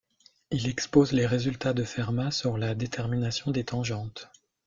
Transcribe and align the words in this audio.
Il 0.49 0.67
expose 0.67 1.11
les 1.11 1.27
résultats 1.27 1.73
de 1.73 1.83
Fermat 1.83 2.31
sur 2.31 2.57
la 2.57 2.73
détermination 2.73 3.51
des 3.51 3.65
tangentes. 3.65 4.31